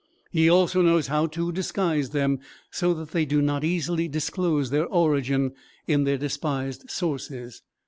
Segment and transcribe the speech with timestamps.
[0.31, 2.39] He also knows how to disguise them
[2.71, 5.51] so that they do not easily disclose their origin
[5.85, 7.61] in their despised sources.